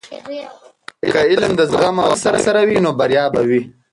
[1.11, 3.61] که علم د زغم او عمل سره وي، نو بریا به وي.